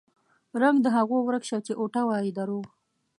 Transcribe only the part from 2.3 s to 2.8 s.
دروغ